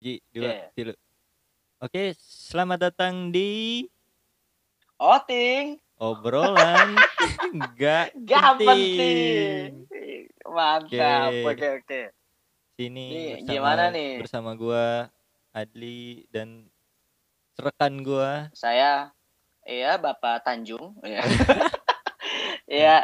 [0.00, 0.72] Ji, dua, Oke.
[0.72, 0.96] tilu.
[1.76, 3.84] Oke, selamat datang di
[4.96, 6.96] Oting, obrolan
[7.76, 9.84] nggak gak penting.
[9.84, 10.24] penting.
[10.48, 11.28] Mantap.
[11.36, 11.52] Oke.
[11.52, 12.00] Oke, oke.
[12.80, 14.12] Sini bersama, gimana nih?
[14.24, 15.12] bersama gua
[15.52, 16.64] Adli dan
[17.60, 18.48] rekan gua.
[18.56, 19.12] Saya
[19.68, 21.20] iya Bapak Tanjung, ya.
[22.64, 22.96] Iya,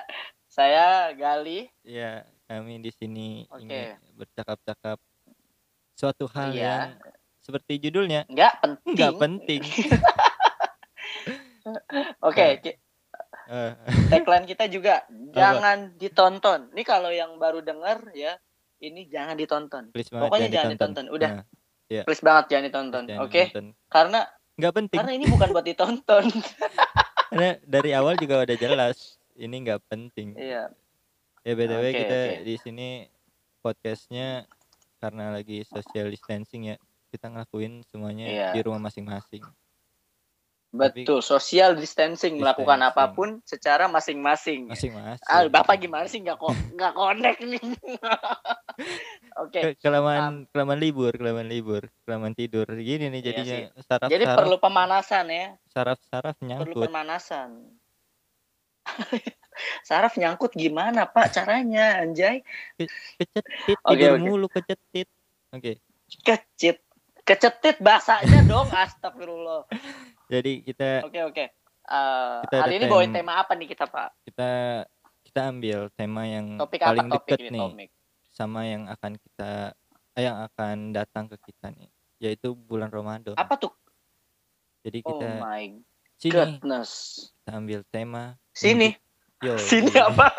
[0.49, 1.69] saya Gali.
[1.85, 3.61] Ya, kami di sini Oke.
[3.61, 4.99] ingin bercakap-cakap
[5.93, 6.63] suatu hal Iya.
[6.63, 6.89] yang
[7.37, 8.95] seperti judulnya Nggak penting.
[8.95, 9.63] nggak penting.
[12.23, 12.79] Oke, ki-
[13.47, 13.73] Eh,
[14.11, 16.67] tagline kita juga jangan ditonton.
[16.75, 18.35] Ini kalau yang baru denger ya,
[18.81, 19.95] ini jangan ditonton.
[19.95, 21.07] please Pokoknya jangan ditonton.
[21.07, 21.15] ditonton.
[21.15, 21.31] Udah.
[21.39, 23.03] Nah, Please banget jangan ditonton.
[23.07, 23.43] jangan Oke?
[23.45, 23.67] ditonton.
[23.87, 24.21] Karena
[24.57, 24.99] Nggak penting.
[24.99, 26.25] karena ini bukan buat ditonton.
[27.31, 28.99] Karena dari awal juga udah jelas
[29.37, 30.35] ini nggak penting.
[30.35, 30.75] Iya.
[31.47, 32.43] Ya btw Oke, kita oke.
[32.43, 32.89] di sini
[33.63, 34.51] podcastnya
[34.99, 38.49] karena lagi social distancing ya kita ngelakuin semuanya Iya.
[38.51, 39.47] di rumah masing-masing.
[40.67, 43.01] Tapi- Betul, social distancing, melakukan Distancing.
[43.01, 44.67] apa pun secara masing-masing.
[44.67, 45.25] Masing-masing.
[45.25, 47.63] Ah, Bapak gimana sih nggak kok nggak connect nih?
[49.41, 49.61] Oke.
[49.63, 52.67] Ke- kelamaan kelamaan libur, kelamaan libur, kelamaan tidur.
[52.69, 53.65] Gini nih Iya jadinya sih.
[53.81, 56.85] saraf Jadi saraf perlu pemanasan ya, saraf saraf perlu nyangkut.
[56.91, 57.51] pemanasan.
[59.81, 62.41] Saraf nyangkut gimana Pak caranya anjay?
[62.77, 64.23] Kecetit Oke, tidur oke.
[64.23, 65.09] mulu kecetit.
[65.51, 65.81] Oke.
[66.21, 66.79] Kecit.
[67.23, 69.67] Kecetit bahasanya dong, astagfirullah.
[70.27, 71.45] Jadi kita Oke, oke.
[71.87, 74.15] Eh, Kita ada hari ini bawain tema apa nih kita, Pak?
[74.25, 74.51] kita
[75.23, 77.91] kita ambil tema yang Topik paling apa ini, nih topik?
[78.29, 79.51] sama yang akan kita
[80.13, 83.35] eh, yang akan datang ke kita nih yaitu bulan Ramadan.
[83.35, 83.71] Apa tuh?
[84.81, 85.77] Jadi Oh kita my
[86.17, 86.91] sini goodness.
[87.37, 88.97] kita ambil tema Sini.
[89.45, 90.27] Yo, Sini apa?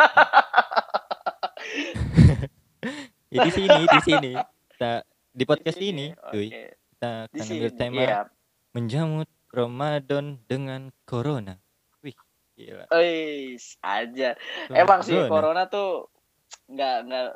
[3.28, 4.32] Ya, di sini, di sini.
[4.72, 5.04] Kita
[5.36, 6.64] di podcast Di sini, ini, cuy, oke.
[6.96, 8.22] kita akan ambil tema Iya.
[8.72, 11.60] menjamut Ramadan dengan corona.
[12.00, 12.16] Wih,
[12.56, 12.88] gila.
[12.96, 14.34] Eis, aja.
[14.72, 15.30] Emang sih Corona.
[15.30, 16.08] corona tuh
[16.68, 17.28] nggak nggak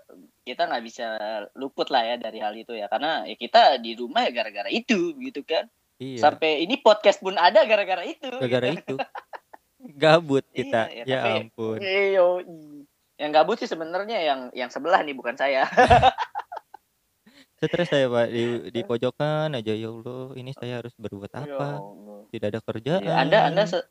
[0.43, 1.05] kita nggak bisa
[1.53, 5.11] luput lah ya dari hal itu ya karena ya kita di rumah ya gara-gara itu
[5.19, 5.67] gitu kan
[5.99, 6.17] Iya.
[6.17, 8.95] sampai ini podcast pun ada gara-gara itu Gara-gara itu.
[9.97, 10.89] Gabut kita.
[10.93, 11.77] Iya, ya, ya tapi- ampun.
[11.81, 12.27] Iyo,
[13.21, 15.69] yang gabut sih sebenarnya yang yang sebelah nih bukan saya
[17.61, 21.77] Stres saya, Pak, di di pojokan aja ya Allah, ini saya harus berbuat Ya apa?
[22.33, 23.05] Tidak ada kerjaan.
[23.05, 23.85] Iya, anda anda se-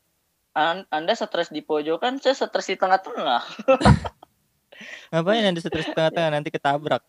[0.51, 3.39] an- anda stres di pojokan saya stres di tengah-tengah
[5.15, 6.99] Ngapain Anda stres di tengah-tengah nanti ketabrak?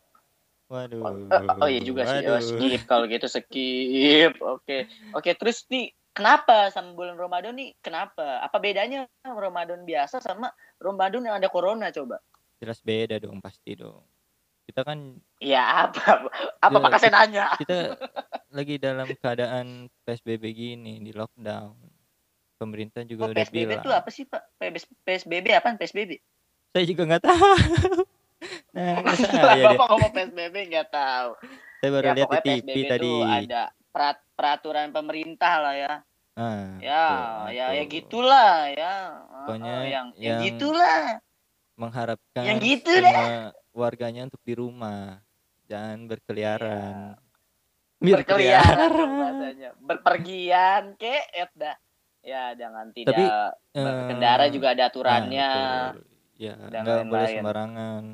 [0.70, 1.04] Waduh.
[1.04, 2.40] oh, oh iya juga sih oh, waduh.
[2.40, 8.56] skip kalau gitu skip oke oke terus nih kenapa sama bulan Ramadan nih kenapa apa
[8.56, 12.20] bedanya Ramadan biasa sama Ramadan yang ada corona coba
[12.56, 14.06] Jelas beda dong, pasti dong.
[14.62, 16.30] Kita kan ya apa
[16.62, 17.98] apa Ya, saya nanya kita
[18.48, 19.66] lagi dalam keadaan
[20.00, 21.74] PSBB gini di lockdown.
[22.54, 23.82] Pemerintah juga Oh, udah PSBB bilang.
[23.82, 24.46] itu apa sih pak
[25.02, 26.22] PSBB apa PSBB
[26.70, 27.50] Saya juga nggak tahu.
[28.70, 31.30] nah, saya ya bapak ngomong PSBB nggak tahu
[31.76, 33.12] Saya baru ya lihat di TV PSBB tadi.
[33.42, 35.94] ada perat- peraturan pemerintah lah ya.
[36.32, 38.94] Ah, ya betul, ya ya gitulah ya.
[39.44, 41.00] Pokoknya Oh, yang, yang yang gitulah.
[41.76, 45.20] Mengharapkan Yang gitu semua warganya untuk di rumah,
[45.68, 47.20] jangan berkeliaran.
[48.02, 51.76] berkeliaran dong bahasanya berpergian ke ya dah.
[52.22, 53.24] Ya jangan tidak Tapi,
[53.76, 55.50] berkendara Eh, juga ada aturannya.
[55.52, 56.06] Nah, betul.
[56.38, 58.04] ya dan nggak boleh sembarangan.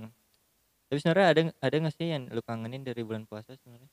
[0.88, 3.88] Tapi sebenarnya ada ada nggak sih yang lu kangenin dari bulan puasa sebenarnya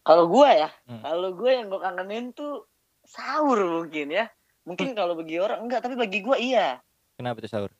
[0.00, 1.02] kalau gua ya Hmm.
[1.04, 2.66] kalau gua yang gua kangenin tuh
[3.04, 4.26] sahur mungkin ya.
[4.64, 6.78] Mungkin kalau bagi orang enggak tapi bagi gua iya.
[7.16, 7.70] Kenapa tuh sahur?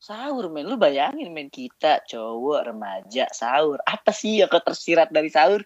[0.00, 0.64] Sahur men.
[0.64, 3.78] Lu bayangin men kita cowok remaja sahur.
[3.84, 5.60] Apa sih yang tersirat dari sahur?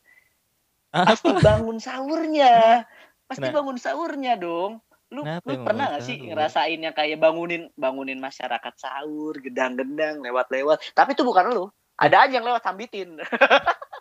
[0.90, 2.82] Pasti apa bangun sahurnya.
[3.26, 3.56] Pasti Kenapa?
[3.62, 4.82] bangun sahurnya dong.
[5.14, 10.82] Lu Kenapa lu pernah gak sih ngerasain yang kayak bangunin bangunin masyarakat sahur gedang-gedang lewat-lewat?
[10.98, 11.64] Tapi itu bukan lu.
[11.94, 13.22] Ada aja yang lewat sambitin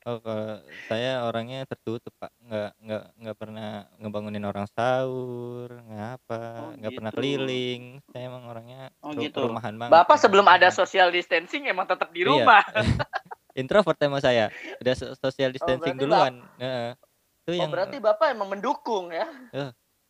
[0.00, 0.48] oh kalau
[0.88, 3.68] saya orangnya tertutup pak nggak nggak nggak pernah
[4.00, 7.18] ngebangunin orang sahur nggak apa Oh, nggak pernah gitu.
[7.20, 9.40] keliling saya emang orangnya Oh, ru- gitu.
[9.44, 12.32] rumahan banget bapak sebelum ada social distancing emang tetap di Iya.
[12.32, 12.64] rumah
[13.60, 14.48] introvert emang saya
[14.80, 16.90] udah so- social distancing berarti duluan Heeh.
[17.44, 19.28] itu oh yang berarti bapak emang mendukung ya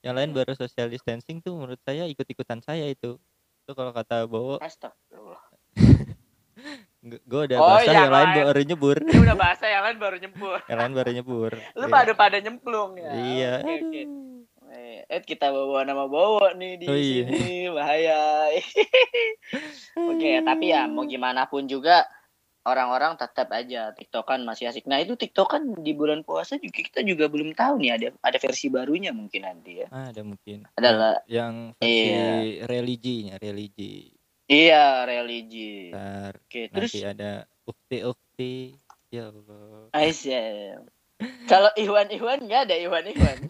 [0.00, 3.19] yang lain baru social distancing tuh menurut saya ikut-ikutan saya itu
[3.60, 5.50] itu kalau kata Bowo Astagfirullah.
[7.00, 10.17] Gue udah Oh, basah yang yang lain baru nyebur Ini udah bahasa yang lain baru
[10.19, 11.88] nyebur yang lain baru nyebur lu Iya.
[11.88, 13.73] pada pada nyemplung ya iya oke.
[13.88, 14.29] aduh.
[14.70, 17.26] Eh, eh kita bawa nama bawa nih di Oh, iya.
[17.26, 18.20] sini bahaya.
[20.06, 22.06] Oke, tapi ya mau gimana pun juga
[22.62, 24.87] orang-orang tetap aja TikTokan masih asik.
[24.87, 28.69] Nah itu TikTokan di bulan puasa juga kita juga belum tahu nih ada ada versi
[28.69, 29.87] barunya mungkin nanti ya.
[29.91, 30.62] Ada mungkin.
[30.76, 32.26] Adalah- yang versi Iya.
[32.69, 34.14] religinya, religi.
[34.50, 35.94] Iya religi.
[35.94, 37.32] Ntar Oke terus nanti ada
[37.62, 38.75] ukti-ukti.
[39.08, 39.87] Ya Allah.
[39.93, 40.82] Aisyah.
[41.47, 43.38] Kalau Iwan Iwan nggak ada Iwan Iwan.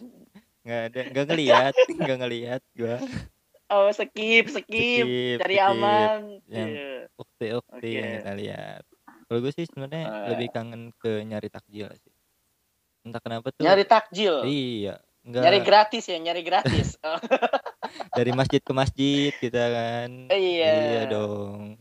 [0.61, 3.01] Nggak ada, nggak ngelihat, nggak ngelihat gua.
[3.73, 5.65] Oh skip skip, Skip, cari skip.
[5.67, 6.21] aman.
[6.45, 6.93] Yang- Iya.
[7.17, 8.17] Ukti-ukti yang Oke.
[8.19, 8.83] kita lihat.
[9.25, 10.27] Kalau gue sih sebenarnya Eh.
[10.29, 12.13] lebih kangen ke nyari takjil sih.
[13.01, 13.65] Entah kenapa tuh.
[13.65, 14.45] Nyari takjil.
[14.45, 15.01] Iya.
[15.21, 16.97] Enggak Nyari gratis ya, nyari gratis.
[18.19, 20.09] Dari masjid ke masjid kita kan.
[20.33, 20.73] Iya.
[20.75, 21.77] Iya dong.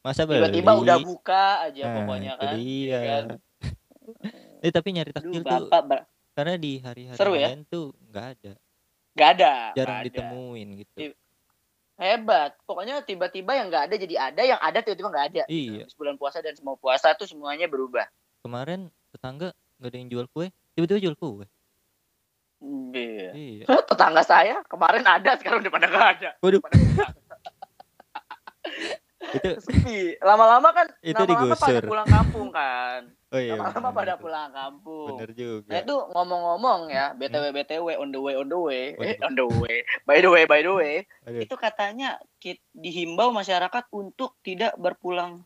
[0.00, 0.38] Masa beli?
[0.38, 2.54] Tiba-tiba udah buka aja Nah, pokoknya kan.
[2.54, 2.98] Dia.
[3.02, 3.24] kan?
[4.64, 7.52] Eh tapi nyari takjil tuh bapak ba- karena di hari-hari Seru ya?
[7.52, 8.52] lain tuh nggak ada,
[9.12, 9.52] nggak ada.
[9.76, 10.06] jarang ada.
[10.08, 10.96] ditemuin gitu.
[10.96, 11.12] Iya.
[11.94, 12.50] Hebat.
[12.64, 15.42] Pokoknya tiba-tiba yang nggak ada jadi ada, yang ada tiba-tiba nggak ada.
[15.46, 15.84] Iya.
[15.84, 18.08] Habis bulan puasa dan semua puasa tuh semuanya berubah.
[18.40, 21.44] Kemarin tetangga nggak ada yang jual kue, tiba-tiba jual kue.
[22.94, 23.30] Iya.
[23.34, 23.64] Iya.
[23.84, 26.30] Tetangga saya kemarin ada, sekarang udah pada nggak ada.
[26.40, 26.62] Waduh.
[29.34, 30.20] Itu Sepi.
[30.20, 33.00] Lama-lama kan, Itu lama-lama pada pulang kampung kan.
[33.34, 33.58] oh iya.
[33.58, 33.98] Lama-lama bener.
[33.98, 35.08] pada pulang kampung.
[35.16, 35.70] Bener juga.
[35.74, 39.46] Nah itu ngomong-ngomong ya, BTW BTW on the way on the way, eh, on the
[39.46, 40.94] way, by the way by the way,
[41.26, 42.20] Aduh, itu katanya
[42.76, 45.42] dihimbau masyarakat untuk tidak berpulang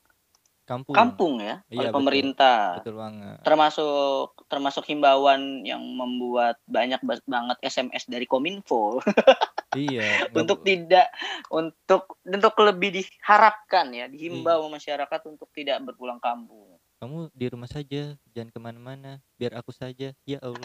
[0.68, 0.92] kampung.
[0.92, 1.96] kampung ya Iya, oleh betul.
[1.96, 2.60] pemerintah.
[2.78, 3.38] Betul banget.
[3.40, 9.00] Termasuk termasuk himbauan yang membuat banyak banget SMS dari Kominfo
[9.74, 10.28] iya.
[10.30, 11.08] untuk tidak
[11.48, 16.76] untuk untuk lebih diharapkan ya dihimbau masyarakat untuk tidak berpulang kampung.
[16.98, 19.22] kamu di rumah saja, jangan ke mana-mana.
[19.38, 20.10] Biar aku saja.
[20.26, 20.58] Ya Allah.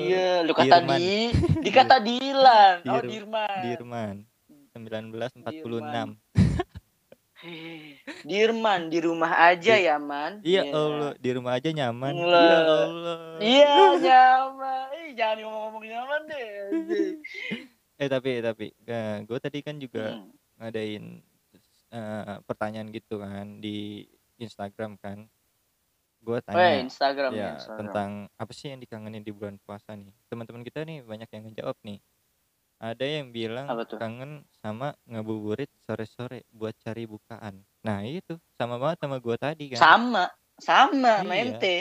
[0.00, 0.96] Iya, lu kata Dirman.
[0.96, 1.28] di
[1.68, 2.76] dikata Dilan.
[2.88, 3.58] Oh, Dir- Dirman.
[3.60, 4.16] Dirman.
[4.72, 5.44] 1946.
[5.44, 6.23] Eh,
[8.22, 10.40] Dirman di rumah aja ya, Man.
[10.40, 10.72] Iya Iya.
[10.72, 12.12] Allah, di rumah aja nyaman.
[12.16, 12.42] Lah.
[12.42, 13.18] Ya Allah.
[13.38, 13.74] Iya,
[14.06, 14.84] nyaman.
[14.94, 16.48] Ih, jangan ngomong-ngomong nyaman deh.
[17.94, 18.74] Eh tapi tapi
[19.22, 20.26] gue tadi kan juga Hmm.
[20.58, 21.22] ngadain
[21.94, 24.02] eh, pertanyaan gitu kan di
[24.36, 25.30] Instagram kan.
[26.18, 27.78] Gue Oh, ya, tanya Instagram ya, ya Instagram.
[27.78, 30.10] tentang apa sih yang dikangenin di bulan puasa nih.
[30.26, 32.02] Teman-teman kita nih banyak yang ngejawab nih.
[32.84, 33.64] Ada yang bilang
[33.96, 37.64] kangen sama ngabuburit sore-sore buat cari bukaan.
[37.80, 39.80] Nah itu sama banget sama gue tadi kan.
[39.80, 40.24] Sama,
[40.60, 41.56] sama, Iya.
[41.56, 41.76] ente.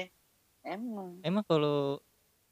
[0.63, 1.19] Emang.
[1.19, 1.99] Emang kalau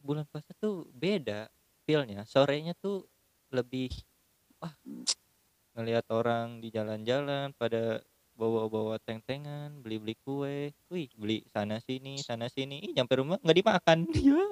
[0.04, 1.48] bulan puasa tuh beda
[1.88, 2.28] feelnya.
[2.28, 3.08] Sorenya tuh
[3.56, 3.88] lebih
[4.60, 4.76] wah
[5.80, 8.04] ngelihat orang di jalan-jalan pada
[8.36, 14.00] bawa-bawa teng-tengan, beli-beli kue, wih beli sana sini, sana sini, Ih, nyampe rumah nggak dimakan.
[14.28, 14.44] Ya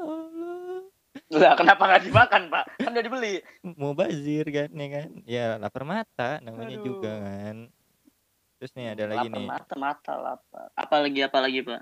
[1.29, 2.65] Lah, kenapa nggak dimakan, Pak?
[2.81, 3.35] Kan udah dibeli.
[3.77, 5.09] mau bazir kan ya kan?
[5.29, 6.85] Ya lapar mata namanya Aduh.
[6.89, 7.69] juga kan.
[8.59, 10.67] Terus nih ada lagi Lapar nih, Mata, mata lapar.
[10.73, 11.81] Apalagi, apalagi, Pak?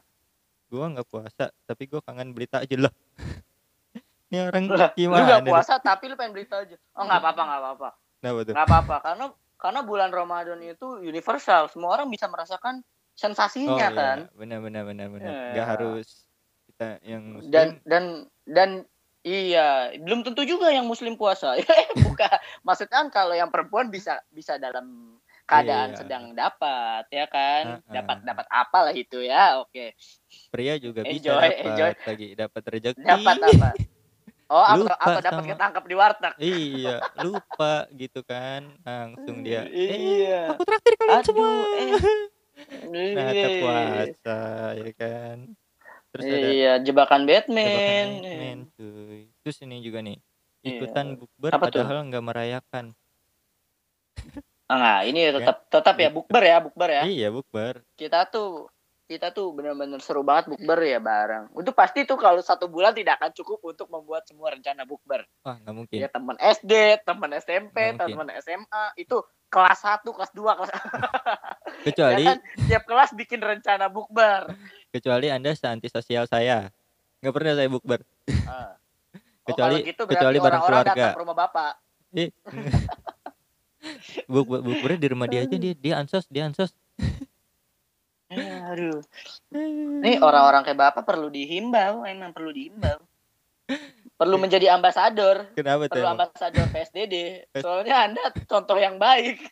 [0.68, 2.94] gua nggak puasa tapi gua kangen beli takjil lah.
[4.28, 5.24] Ini orang Lah, Lu gimana?
[5.24, 5.52] nggak nih?
[5.56, 6.76] puasa, tapi lu pengen beli aja.
[7.00, 7.90] Oh, nggak apa-apa, nggak apa-apa.
[8.20, 9.26] Nggak apa-apa karena
[9.58, 12.86] karena bulan Ramadan itu universal semua orang bisa merasakan
[13.18, 13.98] sensasinya iya.
[13.98, 15.50] kan benar benar benar benar Iya.
[15.58, 16.08] nggak harus
[16.70, 18.04] kita yang muslim dan dan
[18.46, 18.70] dan
[19.28, 21.60] iya belum tentu juga yang muslim puasa.
[22.08, 22.38] Bukan.
[22.62, 25.98] Maksudnya kan kalau yang perempuan bisa bisa dalam keadaan Iya.
[25.98, 27.84] sedang dapat ya kan?
[27.86, 29.60] Dapat dapat apa lah itu ya?
[29.60, 29.96] Oke.
[30.48, 31.92] Pria juga bisa Enjoy, dapat enjoy.
[32.04, 33.04] lagi dapat rezeki.
[33.04, 33.70] Dapat apa?
[34.48, 36.34] Oh atau, Lupa atau dapat sama- ketangkep di warteg?
[36.38, 38.62] Iya lupa gitu kan.
[38.82, 39.92] Langsung dia eh,
[40.24, 41.52] iya aku traktir kalian Aduh, semua.
[41.76, 41.88] eh.
[43.16, 43.48] nah Iya.
[43.62, 44.40] puasa
[44.74, 45.38] ya kan
[46.18, 49.22] terus ada iya jebakan jebakan Batman, Batman, cuy.
[49.46, 50.18] Terus ini juga nih
[50.66, 50.82] Iya.
[50.84, 51.80] ikutan bukber Apa tuh?
[51.86, 52.86] padahal nggak merayakan.
[54.68, 57.04] Nah, ini tetap tetap ya bukber ya, bukber ya.
[57.08, 57.80] iya bukber.
[57.96, 58.68] Kita tuh
[59.08, 61.48] kita tuh benar-benar seru banget bukber ya bareng.
[61.54, 65.24] Itu pasti tuh kalau satu bulan tidak akan cukup untuk membuat semua rencana bukber.
[65.42, 66.72] wah nggak mungkin Ya teman SD,
[67.02, 69.16] teman SMP, teman SMA itu
[69.48, 70.72] kelas 1, kelas 2, kelas
[71.88, 74.52] kecuali ya kan tiap kelas bikin rencana bukber.
[74.90, 76.68] kecuali anda seantisosial saya
[77.18, 78.04] nggak pernah saya bukber
[78.44, 78.76] Ah.
[79.48, 80.92] Oh, Kecuali- gitu kecuali bareng orang-orang keluarga.
[81.00, 81.74] datang ke rumah Bapak.
[82.14, 82.30] Eh.
[84.28, 86.76] Buk buk bukbernya di rumah dia aja dia dia ansos dia ansos.
[88.28, 89.00] Eh, aduh.
[90.04, 93.00] Nih orang-orang kayak Bapak perlu dihimbau, emang perlu dihimbau.
[94.18, 95.54] Perlu menjadi ambasador.
[95.54, 96.00] Kenapa tuh?
[96.00, 97.46] perlu ambasador PSDD.
[97.62, 99.46] Soalnya Anda contoh yang baik.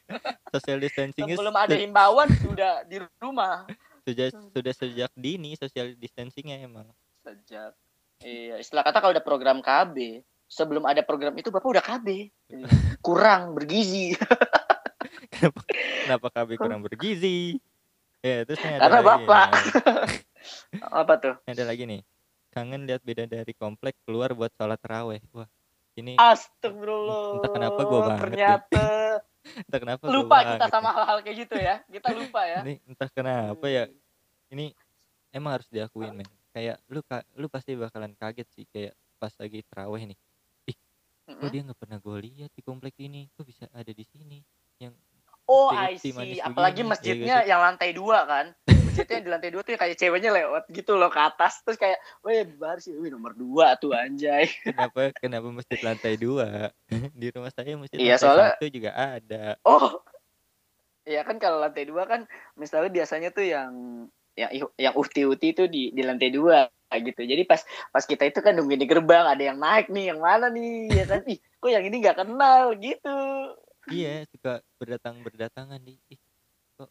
[0.49, 3.67] Social distancingnya Sebelum ada himbauan sudah di rumah.
[4.05, 6.85] sudah sudah sejak dini social distancingnya emang.
[7.25, 7.73] Sejak
[8.23, 12.29] Iya, istilah kata kalau ada program KB, sebelum ada program itu bapak udah KB
[13.01, 14.13] kurang bergizi
[15.33, 15.61] kenapa
[16.05, 17.57] kenapa KB kurang bergizi
[18.25, 19.47] ya terus nih ada Karena lagi bapak.
[19.53, 19.63] nih.
[21.05, 21.35] apa tuh?
[21.45, 22.01] Ada lagi nih.
[22.49, 25.45] Kangen lihat beda dari komplek keluar buat sholat raweh wah
[25.99, 27.37] ini Astagfirullah.
[27.37, 28.85] Entah kenapa gua banget ternyata
[29.69, 30.69] entah kenapa lupa kita banget.
[30.73, 30.95] sama nih.
[30.97, 31.75] hal-hal kayak gitu ya.
[31.91, 32.59] Kita lupa ya.
[32.65, 33.83] Ini entah kenapa ya.
[34.49, 34.65] Ini
[35.35, 36.29] emang harus diakuin men.
[36.55, 40.19] Kayak lu ka- lu pasti bakalan kaget sih kayak pas lagi teraweh nih.
[41.25, 41.51] Kok Mm-mm.
[41.51, 43.27] dia nggak pernah gue lihat di komplek ini?
[43.35, 44.39] Kok bisa ada di sini?
[44.79, 44.95] Yang
[45.45, 46.09] Oh, I see.
[46.41, 48.45] Apalagi begini, masjidnya iya yang lantai dua kan.
[48.65, 51.61] Masjidnya yang di lantai dua tuh kayak ceweknya lewat gitu loh ke atas.
[51.61, 54.49] Terus kayak, weh bar sih, weh nomor dua tuh anjay.
[54.65, 56.73] kenapa kenapa masjid lantai dua
[57.19, 60.01] di rumah saya masjid Iya, lantai soalnya- satu juga ada Oh,
[61.05, 62.25] Iya kan kalau lantai dua kan
[62.57, 63.71] misalnya biasanya tuh yang
[64.33, 67.21] yang yang uhti-uhti itu di di lantai dua gitu.
[67.21, 67.61] Jadi pas
[67.93, 71.05] pas kita itu kan nungguin di gerbang ada yang naik nih, yang mana nih ya
[71.05, 71.21] kan?
[71.29, 73.17] Ih, kok yang ini nggak kenal gitu.
[73.93, 76.21] Iya suka berdatang berdatangan di ih,
[76.77, 76.89] kok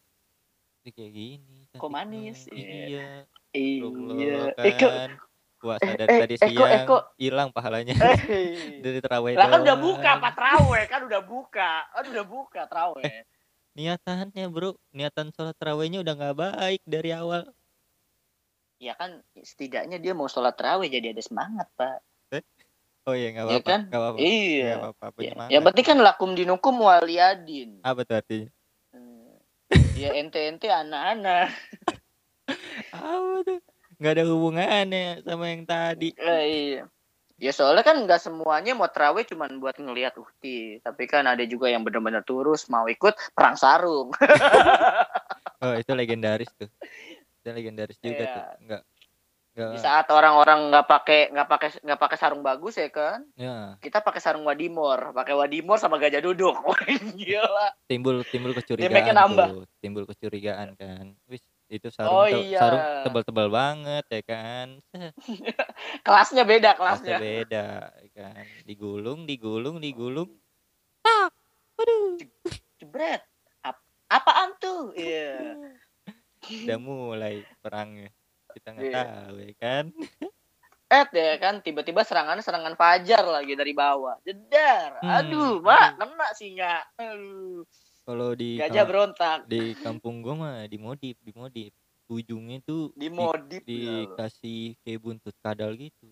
[0.85, 2.67] dia kayak gini Kok manis, iya.
[2.87, 3.09] iya
[3.55, 4.51] Iya.
[4.59, 5.15] Eh, kan
[5.59, 6.85] puasa dari eh, tadi eh, eh, siang
[7.17, 8.19] hilang pahalanya eh.
[8.85, 11.71] dari terawih Lah kan udah buka Pak Trawe kan udah buka.
[11.89, 13.03] Kan udah buka Trawe.
[13.75, 17.43] niatannya bro niatan sholat terawihnya udah nggak baik dari awal
[18.79, 21.99] Ya kan setidaknya dia mau sholat terawih jadi ada semangat Pak.
[23.05, 23.81] Oh iya nggak Iya apa-apa kan?
[23.85, 24.65] nggak apa-apa Iya.
[24.75, 27.69] nggak apa-apa Ya, yang penting kan lakum dinukum waliyadin.
[27.81, 28.49] apa tuh artinya
[28.89, 29.35] Hmm.
[29.93, 31.51] Ya ente-ente anak-anak.
[32.91, 33.59] apa tuh
[33.95, 36.83] nggak ada hubungannya sama yang tadi Eh, iya.
[37.35, 41.67] Ya soalnya kan nggak semuanya mau terawih cuman buat ngelihat uhti, tapi kan ada juga
[41.67, 44.07] yang benar-benar turus mau ikut perang sarung.
[45.61, 46.71] oh itu legendaris tuh
[47.35, 48.31] itu legendaris juga Iya.
[48.31, 48.81] tuh nggak
[49.55, 53.79] nggak Di saat orang-orang nggak pakai nggak pakai nggak pakai sarung bagus ya kan, ya
[53.79, 56.59] kita pakai sarung wadimor, pakai wadimor sama gajah duduk.
[56.67, 56.75] Wah,
[57.15, 57.67] Gila.
[57.87, 59.47] timbul timbul kecurigaan nambah.
[59.47, 62.59] tuh timbul kecurigaan kan wis itu sarung Oh, iya.
[62.59, 64.67] sarung tebal-tebal banget ya kan
[66.05, 67.17] Kelasnya beda kelasnya kelasnya.
[67.17, 70.29] beda ya kan digulung digulung digulung
[70.99, 71.31] tak
[71.75, 72.19] waduh
[72.75, 73.23] Jebret.
[73.61, 74.91] Ap- apaan tuh?
[74.93, 75.57] Iya.
[76.67, 78.11] udah mulai perangnya
[78.55, 79.03] kita nggak Iya.
[79.03, 79.85] tahu ya kan
[80.85, 84.21] Eh ya kan tiba-tiba serangannya serangan fajar lagi dari bawah.
[84.21, 85.01] Jedar.
[85.01, 85.17] Hmm.
[85.17, 86.85] Aduh, Mak, kena singa.
[86.95, 87.65] Aduh.
[88.05, 89.49] kalau di Gajah berontak.
[89.49, 91.73] di kampung gua mah dimodif dimodif
[92.05, 94.13] ujungnya tuh di- Dimodif ya lo.
[94.13, 96.05] dikasih kayak buntut kadal gitu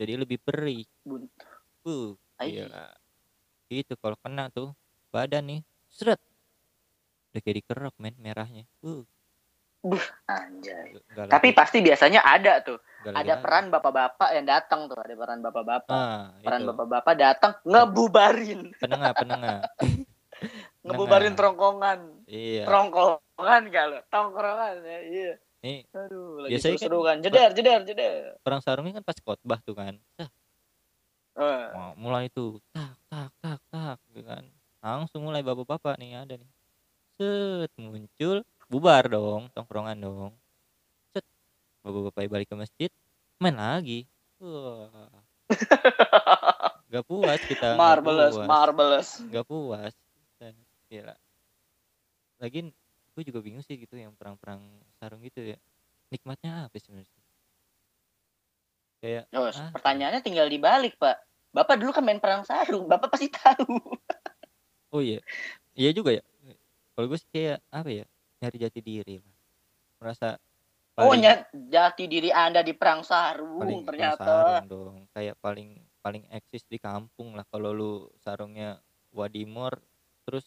[0.00, 1.28] jadi lebih perih Bun-
[1.84, 2.88] uh gila
[3.68, 4.72] itu kalau kena tuh
[5.12, 5.60] badan nih
[5.92, 6.16] seret
[7.30, 9.04] udah kayak dikerok men merahnya uh
[10.24, 10.96] Anjay.
[11.28, 12.80] Tapi lagi- pasti biasanya ada tuh.
[13.02, 13.42] lagi Ada lagi.
[13.42, 14.96] peran bapak-bapak yang datang tuh.
[14.96, 15.92] Ada peran bapak-bapak.
[15.92, 18.72] ah Peran bapak-bapak datang ngebubarin.
[18.74, 19.58] penengah penengah
[20.84, 21.98] Ngebubarin terongkongan.
[22.24, 23.98] iya Terongkongan kalau.
[24.06, 24.98] Tongkrongan ya.
[25.02, 25.32] Iya.
[25.60, 27.16] nih Aduh, lagi Biasanya seru kan.
[27.18, 28.36] Jedar, jedar, jedar.
[28.38, 29.96] perang sarungnya kan pas khotbah tuh kan
[31.34, 34.44] Eh, Wah, mulai tuh tak tak tak tak gitu kan
[34.78, 36.46] langsung mulai bapak-bapak nih ada nih
[37.12, 40.32] set muncul bubar dong tongkrongan dong
[41.12, 41.24] set
[41.84, 42.90] bapak-bapak balik ke masjid
[43.38, 44.08] main lagi
[44.40, 45.10] wah
[46.92, 48.46] gak puas kita marvelous, puas.
[48.48, 49.08] marvelous.
[49.28, 49.94] nggak puas
[50.88, 51.14] gila
[52.38, 52.70] lagi
[53.14, 54.60] gue juga bingung sih gitu yang perang-perang
[54.98, 55.58] sarung gitu ya
[56.10, 57.22] nikmatnya apa sebenarnya
[59.04, 59.68] kayak Oh, Ah.
[59.76, 61.20] pertanyaannya tinggal dibalik, Pak.
[61.52, 63.76] Bapak dulu kan main perang sarung, Bapak pasti tahu.
[64.88, 65.20] Oh iya,
[65.76, 66.24] iya juga ya.
[66.96, 68.06] Kalau gue sih kayak apa ya,
[68.44, 69.34] nyari jati diri lah.
[70.04, 70.36] Merasa
[70.94, 74.62] Oh, paling nyat jati diri Anda di perang sarung paling ternyata.
[74.62, 74.96] sarung dong.
[75.10, 77.42] Kayak paling paling eksis di kampung lah.
[77.50, 78.78] Kalau lu sarungnya
[79.10, 79.82] Wadimor,
[80.22, 80.46] terus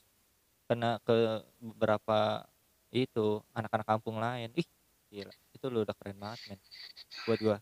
[0.72, 2.48] kena ke beberapa
[2.96, 4.48] itu anak-anak kampung lain.
[4.56, 4.68] Ih,
[5.12, 5.36] gila.
[5.52, 6.60] Itu lu udah keren banget men.
[7.28, 7.58] Buat gua.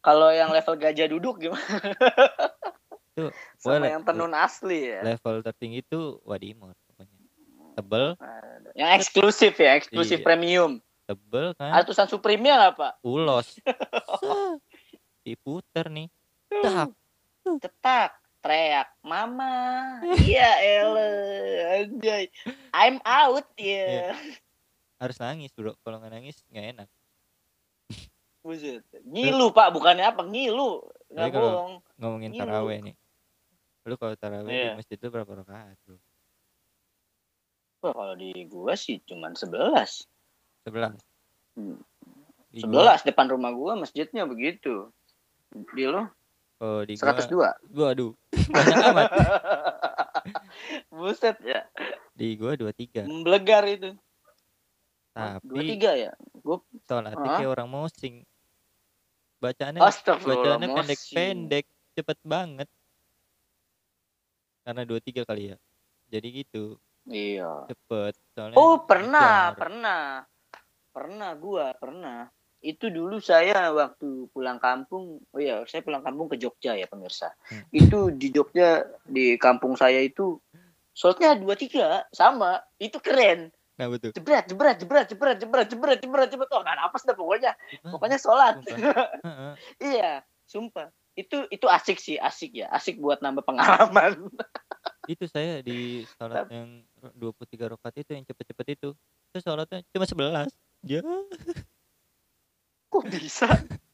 [0.00, 1.92] Kalau yang level gajah duduk gimana?
[3.12, 3.28] Tuh,
[3.60, 5.04] Sama yang tenun asli ya.
[5.04, 6.72] Level tertinggi itu Wadimor.
[7.78, 8.18] Tebel.
[8.74, 10.26] Yang eksklusif ya, eksklusif Iya.
[10.26, 10.82] premium.
[11.04, 11.72] tebel kan.
[11.72, 12.92] Atusan Supreme-nya nggak, Pak?
[13.00, 13.56] ulos
[15.24, 16.08] diputer nih
[16.50, 16.92] tak
[17.48, 21.08] Cetak, teriak, "Mama." Iya, ele.
[21.80, 22.28] Anjay.
[22.70, 24.12] I'm out ya.
[24.98, 26.88] harus nangis bro kalau nggak nangis nggak enak
[28.40, 28.82] Buset.
[29.04, 30.22] Ngilu, Pak, bukannya apa?
[30.22, 30.82] Ngilu.
[31.08, 31.72] Nggak bohong.
[31.96, 32.42] ngomongin Ngilu.
[32.42, 32.96] taraweh nih
[33.82, 34.64] lu kalau taraweh Iya.
[34.68, 35.80] di masjid itu berapa rakaat
[37.78, 40.06] Wah, kalau di gua sih cuman 11.
[40.66, 40.98] sebelas
[41.54, 41.78] Hmm.
[42.50, 44.90] Di gua- 11 depan rumah gua masjidnya begitu.
[45.74, 46.06] Di lo?
[46.58, 47.54] Kalau di gua 102.
[47.70, 48.12] waduh
[48.54, 49.10] banyak amat.
[50.90, 51.66] Buset ya.
[52.14, 53.06] Di gua 23.
[53.06, 53.94] Memblegar itu.
[55.14, 56.12] Tapi 23 ya?
[56.42, 57.38] Gua sholatnya Hah?
[57.38, 58.22] kayak orang mosing.
[59.38, 62.66] Bacaannya bacaannya pendek-pendek, cepet banget.
[64.66, 65.56] Karena 23 kali ya.
[66.10, 66.74] Jadi gitu,
[67.08, 67.66] Iya.
[67.72, 68.14] cepet.
[68.36, 70.02] Soalnya Oh, pernah, pernah.
[70.92, 72.28] Pernah gua, pernah.
[72.58, 77.30] Itu dulu saya waktu pulang kampung, oh iya, saya pulang kampung ke Jogja ya pemirsa.
[77.48, 77.64] Hmm.
[77.70, 80.42] Itu di Jogja di kampung saya itu
[80.90, 83.54] sholatnya dua tiga sama, itu keren.
[83.78, 84.10] Nah betul.
[84.10, 86.50] Jebret, jebret, jebret, jebret, jebret, jebret, jebret, jebret.
[86.50, 87.52] Oh, nggak napas dah pokoknya.
[87.86, 88.58] Pokoknya sholat.
[88.66, 89.06] Sumpah.
[89.94, 90.90] Iya, sumpah.
[91.14, 92.66] Itu itu asik sih, asik ya.
[92.74, 94.34] Asik buat nambah pengalaman.
[95.06, 96.82] Itu saya di sholat yang
[97.16, 98.90] 23 rakaat itu yang cepet-cepet itu.
[99.32, 100.50] Itu sholatnya cuma 11.
[100.86, 101.02] Ya,
[102.88, 103.48] Kok bisa?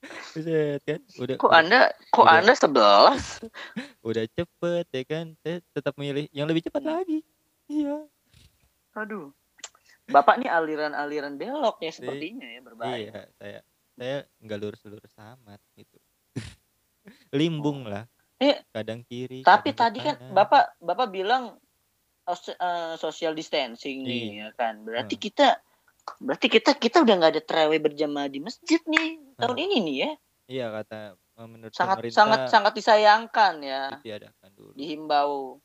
[0.00, 1.00] buset kan.
[1.20, 2.40] Udah Kok Anda kok Udah.
[2.40, 3.44] Anda 11?
[4.08, 5.26] udah cepet ya kan.
[5.44, 7.20] Saya tetap memilih yang lebih cepat lagi.
[7.68, 8.06] Iya.
[8.96, 9.30] Aduh.
[10.10, 12.98] Bapak nih aliran-aliran belok ya sepertinya ya berbahaya.
[12.98, 13.58] Iya, saya
[13.94, 15.98] saya nggak lurus-lurus amat gitu.
[17.38, 18.10] Limbung lah.
[18.40, 19.46] Eh, Kadang kiri.
[19.46, 20.16] Tapi kadang tadi kan.
[20.34, 21.60] Bapak Bapak bilang
[22.26, 24.34] eh, social distancing nih Iya.
[24.36, 24.74] ya kan.
[24.82, 25.24] Berarti Hmm.
[25.24, 25.48] kita
[26.18, 29.64] berarti kita kita udah nggak ada terawih berjamaah di masjid nih tahun Hmm.
[29.64, 30.12] ini nih ya.
[30.50, 33.82] Iya kata eh, menurut Sangat pemerintah sangat sangat disayangkan ya.
[33.96, 34.72] ditiadakan dulu.
[34.74, 35.60] Dihimbau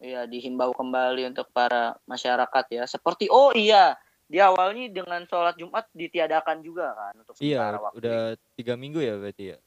[0.00, 2.84] ya dihimbau kembali untuk para masyarakat ya.
[2.88, 7.96] Seperti oh iya, di awalnya dengan sholat Jumat ditiadakan juga kan untuk sementara Iya, waktu.
[8.00, 8.18] udah
[8.54, 9.58] tiga minggu ya berarti ya.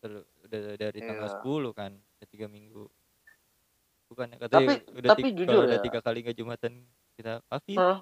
[0.00, 1.34] Terus udah dari tanggal Iya.
[1.36, 2.84] 10 kan, udah tiga minggu.
[4.08, 5.84] Bukan katanya Tapi udah tapi tiga, jujur udah ya.
[5.84, 6.72] tiga kali nggak jumatan
[7.16, 7.78] kita kafir.
[7.78, 7.98] Hah?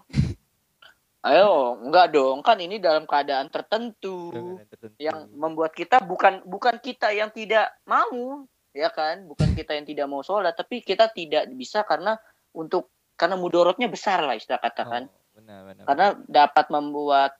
[1.23, 4.99] Ayo, enggak dong, kan ini dalam keadaan tertentu Dengan tertentu.
[4.99, 8.43] yang membuat kita bukan bukan kita yang tidak mau,
[8.75, 9.31] ya kan?
[9.31, 12.19] Bukan kita yang tidak mau sholat, tapi kita tidak bisa karena
[12.51, 15.07] untuk karena mudorotnya besar lah istilah katakan.
[15.07, 15.85] Oh, benar, benar.
[15.87, 17.39] Karena dapat membuat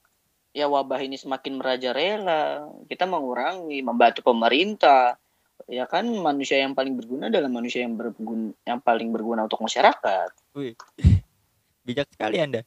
[0.55, 2.71] ya wabah ini semakin merajalela.
[2.87, 5.19] Kita mengurangi, membantu pemerintah.
[5.67, 10.31] Ya kan manusia yang paling berguna adalah manusia yang berguna yang paling berguna untuk masyarakat.
[10.55, 10.75] Wih.
[11.87, 12.63] Bijak sekali Anda.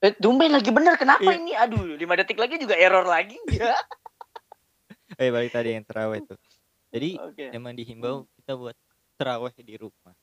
[0.00, 1.38] Eh, tumben lagi bener kenapa Iya.
[1.38, 1.52] ini?
[1.52, 3.74] Aduh, lima detik lagi juga error lagi ya.
[5.18, 6.38] Eh balik tadi yang terawih tuh.
[6.88, 7.50] Jadi Oke.
[7.50, 8.78] emang dihimbau kita buat
[9.14, 10.14] terawih di rumah.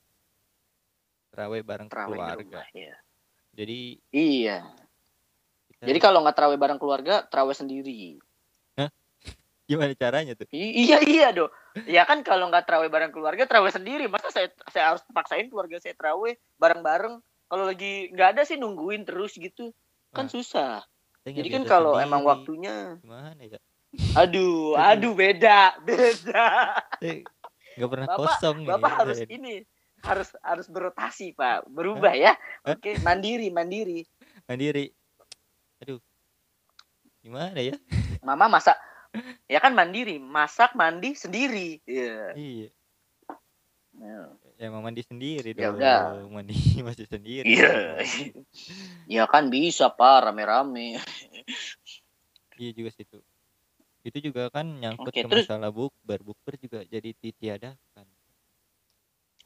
[1.30, 2.58] Terawih bareng Terawih keluarga.
[2.58, 2.96] rumah, iya.
[3.52, 4.58] Jadi Iya.
[5.68, 8.16] kita Jadi kalau nggak terawih bareng keluarga, terawih sendiri.
[9.68, 10.48] Gimana caranya tuh?
[10.48, 11.52] I- iya iya dong.
[11.84, 14.08] Ya kan kalau nggak terawih bareng keluarga, terawih sendiri.
[14.08, 17.20] Masa saya saya harus paksain keluarga saya terawih bareng-bareng?
[17.46, 19.70] Kalau lagi nggak ada sih nungguin terus gitu.
[20.10, 20.72] Kan Ah, susah.
[21.22, 23.60] Jadi kan kalau emang waktunya, gimana ya?
[24.14, 26.72] aduh, aduh beda, beda.
[27.76, 28.68] Nggak pernah Bapak- kosong nih.
[28.72, 29.28] Bapak harus saya.
[29.28, 29.54] ini,
[30.00, 32.32] harus harus berotasi pak, berubah ya.
[32.64, 34.08] Oke, mandiri, mandiri.
[34.44, 34.88] mandiri.
[35.78, 36.00] Aduh.
[37.20, 37.76] Gimana ya?
[38.24, 38.76] Mama masak,
[39.52, 41.80] ya kan mandiri, masak mandi sendiri.
[41.84, 42.34] Iya.
[42.34, 42.68] Iya.
[43.98, 45.78] Nah, Ya emang mandi sendiri Ya dong.
[45.78, 46.00] udah.
[46.30, 46.54] Mandi
[46.86, 47.46] masih sendiri.
[47.46, 48.02] Iya.
[49.18, 51.00] Ya kan bisa pak, rame-rame.
[52.58, 53.18] Iya juga situ.
[54.04, 56.20] Itu juga kan nyangkut Oke, ke terus- masalah bukber.
[56.22, 58.06] Bukber juga jadi ditiadakan.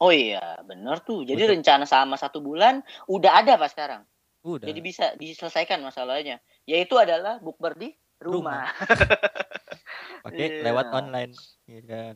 [0.01, 1.23] Oh iya, bener tuh.
[1.23, 4.01] Jadi Untuk- rencana sama satu bulan udah ada pak sekarang.
[4.43, 4.67] Udah.
[4.67, 6.43] Jadi bisa diselesaikan masalahnya.
[6.67, 8.71] Yaitu adalah bukber di rumah.
[10.23, 10.63] Pakai Iya.
[10.63, 11.31] lewat online.
[11.67, 12.15] Iya.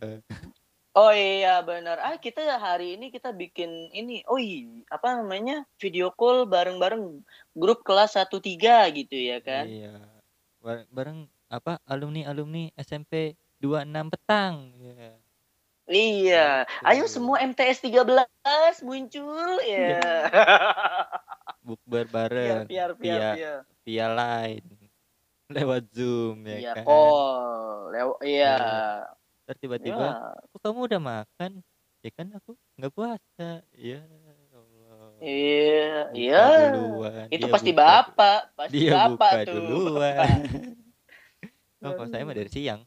[0.92, 2.00] Oh iya benar.
[2.00, 4.26] Ah kita hari ini kita bikin ini.
[4.26, 5.62] Oh iya, apa namanya?
[5.78, 7.22] Video call bareng-bareng
[7.54, 9.68] grup kelas 1 3 gitu ya kan.
[9.68, 9.94] Iya.
[10.58, 14.74] Bareng, bareng apa alumni-alumni SMP 26 petang.
[14.74, 15.12] Iya.
[15.88, 16.48] Iya.
[16.82, 17.14] Ayo Gitu.
[17.14, 18.28] semua MTS 13
[18.82, 20.02] muncul ya.
[21.62, 23.60] Bukber Biar bareng biar biar via biar.
[23.84, 24.68] via line
[25.50, 26.84] lewat Zoom ya Iya, kan.
[26.84, 27.32] call.
[27.90, 28.56] Lew iya.
[29.44, 30.36] Terus tiba-tiba Ya.
[30.46, 31.52] kok kamu udah makan?
[32.00, 33.50] Ya kan aku nggak puasa.
[33.74, 35.12] Ya Allah.
[35.18, 36.46] Iya, Buka iya.
[36.70, 37.26] duluan.
[37.28, 39.56] Itu Dia pasti buka bapak, pasti Dia bapak buka tuh.
[39.58, 40.40] duluan.
[41.80, 42.82] oh, kalau saya mah dari siang.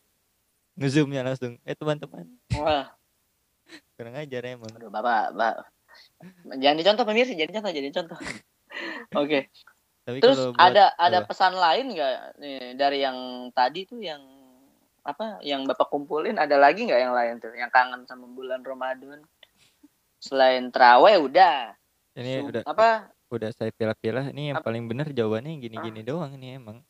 [0.74, 1.58] Ngezoomnya langsung.
[1.62, 2.88] Eh teman-teman, Wah,
[3.96, 4.70] kurang ajar emang.
[4.70, 5.64] aduh bapak, bapak.
[6.54, 8.18] Jangan dicontoh pemirsa, jangan contoh, jangan contoh.
[9.20, 9.48] Oke.
[10.00, 11.28] Tapi Terus buat ada ada apa?
[11.28, 13.18] pesan lain nggak nih dari yang
[13.52, 14.20] tadi tuh yang
[15.00, 16.36] apa yang bapak kumpulin?
[16.36, 19.20] Ada lagi nggak yang lain tuh yang kangen sama bulan Ramadan?
[20.20, 21.72] Selain teraweh udah.
[22.16, 22.90] Ini Sum- udah apa?
[23.30, 24.34] udah saya pilih-pilih.
[24.34, 26.82] Ini yang Ap- paling bener jawabannya gini-gini doang nih emang.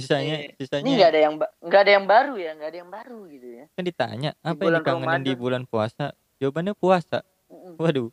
[0.00, 0.56] Sisanya Iya.
[0.56, 3.48] sisanya Ini nggak ada yang nggak ada yang baru ya, nggak ada yang baru gitu
[3.60, 3.64] ya.
[3.76, 6.04] kan ditanya apa yang bulan dikangenin di bulan puasa?
[6.40, 7.18] Jawabannya puasa.
[7.78, 8.08] Waduh.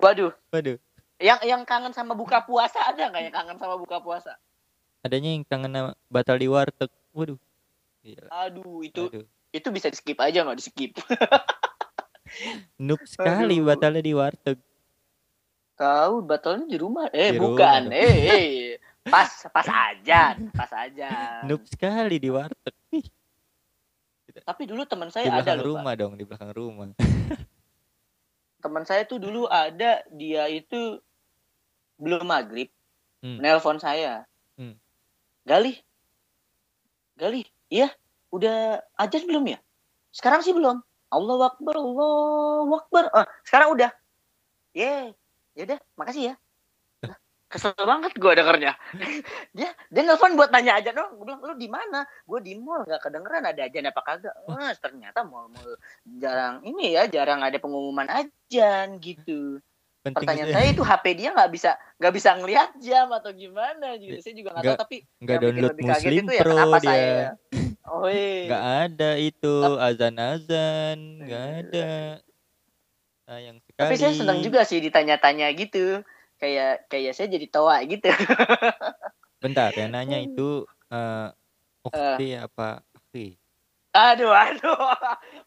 [0.00, 0.76] Waduh, waduh
[1.20, 4.34] yang yang kangen sama buka puasa ada nggak yang kangen sama buka puasa?
[5.00, 7.38] adanya yang kangen sama batal di warteg waduh
[8.00, 9.24] Gila, Aduh, itu aduh.
[9.52, 10.92] itu bisa di skip aja nggak di skip.
[12.80, 13.66] noob sekali Aduh.
[13.66, 14.58] batalnya di warteg
[15.74, 17.08] Tahu batalnya di rumah.
[17.08, 17.88] Eh, Di bukan.
[17.88, 17.96] rumah.
[17.96, 18.46] Eh, eh.
[19.02, 21.40] Pas pas aja, pas aja.
[21.42, 22.76] noob sekali di warteg
[24.40, 25.68] Tapi dulu teman di saya ada belakang loh, Pak.
[25.74, 26.84] rumah dong di belakang rumah
[28.60, 31.00] Teman saya tuh dulu ada dia itu
[32.00, 32.72] belum maghrib,
[33.20, 33.36] Hmm.
[33.36, 34.24] nelpon saya.
[34.56, 34.80] Hmm.
[35.44, 35.76] Gali,
[37.20, 37.92] Gali, iya,
[38.32, 39.58] udah ajan belum ya?
[40.08, 40.80] Sekarang sih belum.
[41.12, 43.04] Allah Akbar, Allah Akbar.
[43.12, 43.90] Ah, sekarang udah.
[44.72, 45.12] Ye,
[45.58, 46.34] ya udah, makasih ya.
[47.50, 48.78] Kesel banget gue dengernya.
[49.58, 51.18] dia dia nelpon buat tanya aja dong.
[51.18, 52.06] Gue bilang lu di mana?
[52.22, 54.34] Gue di mall nggak kedengeran ada ajan apa kagak.
[54.46, 55.74] Wah, ternyata mall-mall
[56.06, 59.58] jarang ini ya, jarang ada pengumuman ajan gitu.
[60.00, 63.88] Penting Pertanyaan sih saya itu HP dia nggak bisa nggak bisa ngelihat jam atau gimana
[63.96, 64.16] gitu.
[64.18, 66.76] Saya juga nggak tahu tapi nggak yang download lebih kaget Muslim itu ya Pro kenapa
[66.78, 67.24] dia saya.
[67.90, 71.58] Oh nggak ada itu azan-azan nggak Iya.
[71.60, 71.88] ada
[73.26, 76.00] sayang sekali Tapi saya senang juga sih ditanya-tanya gitu.
[76.36, 78.08] Kayak kayak saya jadi tawa gitu.
[79.42, 81.28] bentar ya nanya itu eh
[81.80, 83.40] Ukti apa Ukti
[83.90, 84.76] aduh, aduh.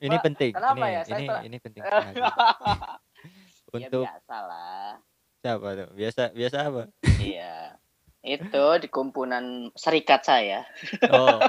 [0.04, 1.02] ini penting kenapa ini ya?
[1.06, 1.82] Saya ini telah- ini penting
[3.78, 4.90] ya untuk biasa lah.
[5.44, 6.84] siapa tuh biasa biasa apa
[7.20, 7.56] Iya.
[8.24, 10.64] Itu di kumpulan serikat saya.
[11.12, 11.40] oh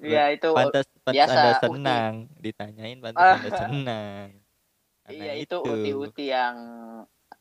[0.00, 3.36] Iya itu pantas pantas biasa, anda senang ditanyain pantas Ah.
[3.36, 4.28] anda senang
[5.04, 6.56] Karena Iya itu uti-uti yang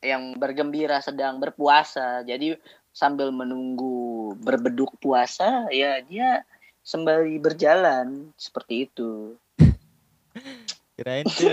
[0.03, 2.19] yang bergembira sedang berpuasa.
[2.27, 2.59] Jadi
[2.91, 6.43] sambil menunggu berbeduk puasa, ya dia
[6.83, 9.39] sembari berjalan seperti itu.
[10.99, 11.49] kirain tuh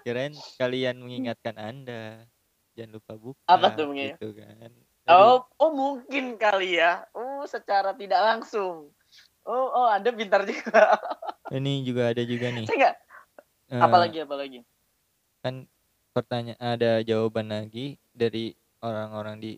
[0.00, 2.24] kirain kalian mengingatkan anda
[2.72, 4.70] jangan lupa buka Apa tuh mengingat- gitu kan
[5.06, 7.02] Oh, oh mungkin kali ya.
[7.10, 8.94] Oh, secara tidak langsung.
[9.42, 10.94] Oh, oh, Anda pintar juga.
[11.50, 12.96] ini juga ada juga nih Saya nggak.
[13.74, 14.60] eh, Apalagi, apalagi.
[15.42, 15.66] kan
[16.12, 19.52] pertanyaan ada jawaban lagi dari orang-orang di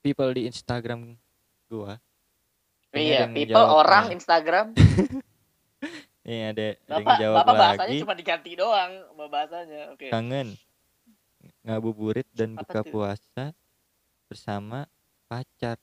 [0.00, 1.20] people di Instagram
[1.68, 2.00] gua
[2.88, 4.08] Iya, people orang.
[4.08, 4.72] Instagram.
[6.28, 8.02] ini ada ada yang jawab bapak bahasanya lagi.
[8.04, 9.80] cuma diganti doang, bahasanya.
[9.96, 10.12] Oke.
[10.12, 10.60] kangen
[11.64, 12.92] ngabuburit dan Apa buka tuh?
[12.92, 13.44] puasa
[14.28, 14.84] bersama
[15.24, 15.80] pacar.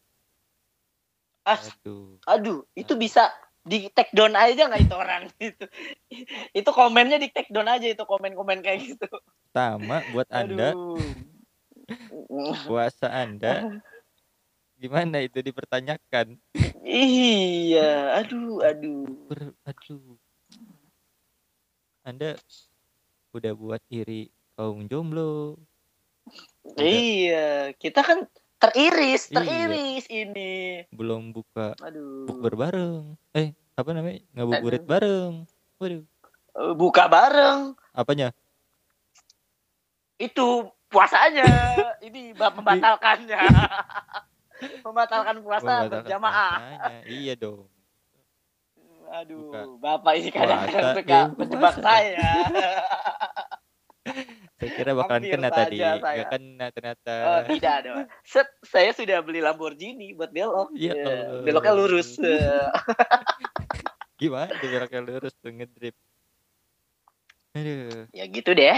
[1.45, 2.17] Ah, aduh.
[2.25, 3.29] aduh, itu bisa
[3.65, 5.23] di take down aja nggak itu orang?
[5.41, 5.65] Itu
[6.53, 9.10] itu komennya di take down aja itu komen-komen kayak gitu.
[9.49, 10.77] Sama buat anda.
[12.65, 13.81] Puasa anda.
[14.77, 16.38] Gimana itu dipertanyakan?
[16.86, 19.05] Iya aduh aduh.
[19.29, 20.17] Ber- aduh
[22.05, 22.37] anda
[23.31, 25.57] udah buat iri kaum jomblo.
[26.75, 29.35] Iya kita kan teriris Iya.
[29.35, 30.85] teriris ini.
[30.89, 32.25] Belum buka aduh.
[32.25, 33.03] bukber bareng.
[33.31, 34.21] Eh apa namanya?
[34.31, 34.89] Ngabuburit Aduh.
[34.89, 35.33] bareng.
[35.75, 36.03] Waduh.
[36.55, 37.73] Eh, buka bareng.
[37.91, 38.31] Apanya?
[40.15, 41.43] Itu puasanya
[42.07, 43.35] ini ba- membatalkannya.
[44.85, 46.53] Membatalkan puasa Membatalkan berjamaah.
[46.55, 46.99] puasanya.
[47.11, 47.67] iya dong
[49.07, 52.25] aduh Buka bapak ini kadang-kadang suka eh, menjebak saya
[54.55, 55.97] saya kira bakalan Hampir kena tadi saya.
[55.99, 57.97] nggak kena ternyata Oh, tidak dong.
[58.23, 60.71] Set, saya sudah beli Lamborghini buat belok.
[60.77, 61.43] Ya Allah.
[61.43, 62.09] beloknya lurus.
[64.21, 65.95] Gimana beloknya lurus tuh ngedrip
[67.55, 68.75] aduh ya gitu deh.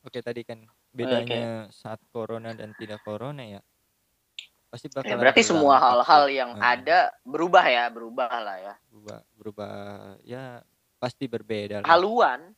[0.00, 0.60] oke tadi kan
[0.92, 3.60] bedanya saat corona dan tidak corona ya
[4.70, 6.34] pasti Ya, bakalan berarti semua berdampak hal-hal sih.
[6.38, 8.74] yang ada berubah ya, berubah lah ya.
[8.88, 9.72] berubah berubah
[10.22, 10.44] ya
[11.02, 11.88] pasti berbeda lah.
[11.90, 12.54] Haluan,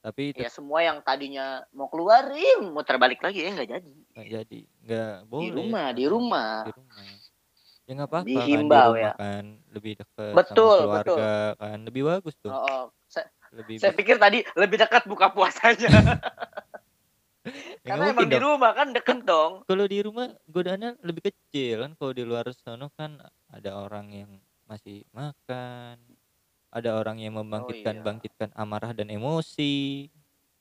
[0.00, 3.92] tapi ya semua yang tadinya mau keluarin, mau terbalik lagi ya nggak jadi.
[4.14, 6.52] nggak jadi nggak boleh rumah, di rumah.
[6.64, 7.04] di rumah
[7.84, 9.12] ya nggak apa-apa kan di Dihimbau rumah ya.
[9.12, 9.44] kan
[9.76, 12.84] lebih dekat Betul, sama keluarga kan lebih bagus tuh Oh, oh.
[13.04, 15.92] Saya, lebih saya pikir tadi lebih dekat buka puasanya.
[17.44, 19.68] Ya, Karena emang di rumah kan deket dong.
[19.68, 21.92] kalau di rumah godaannya lebih kecil kan.
[22.00, 23.20] Kalau di luar sana kan
[23.52, 24.30] ada orang yang
[24.64, 26.00] masih makan
[26.74, 28.02] ada orang yang membangkitkan iya.
[28.02, 30.10] bangkitkan amarah dan emosi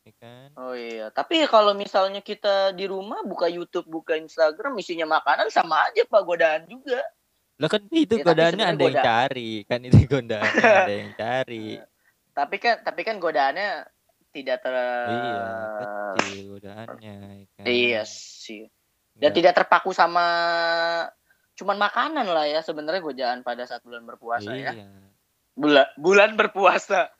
[0.05, 0.47] ya kan?
[0.59, 5.89] Oh iya, tapi kalau misalnya kita di rumah buka YouTube, buka Instagram, isinya makanan sama
[5.89, 6.21] aja pak.
[6.21, 7.01] Godaan juga.
[7.57, 9.51] lah kan itu Ya, tapi godaannya ada yang cari.
[9.65, 11.67] Kan itu godaannya ada yang cari.
[12.33, 13.85] Tapi kan, tapi kan godaannya
[14.33, 14.73] tidak ter.
[15.07, 15.45] iya
[15.77, 18.65] kecil godaannya ya kan Iya sih.
[19.13, 19.33] dan Nggak.
[19.37, 20.25] tidak terpaku sama
[21.53, 24.73] cuman makanan lah ya sebenarnya godaan pada saat bulan berpuasa ya.
[24.73, 24.89] iya
[25.53, 27.13] Bulan bulan berpuasa.